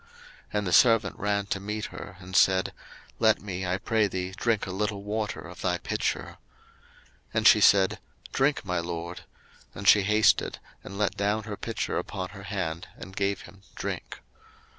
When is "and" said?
0.57-0.67, 2.19-2.35, 7.35-7.47, 9.75-9.87, 10.83-10.97, 12.97-13.15